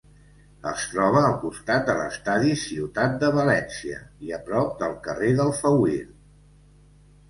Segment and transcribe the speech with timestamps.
[0.69, 6.05] Es troba al costat de l'estadi Ciutat de València i a prop del carrer d'Alfauir.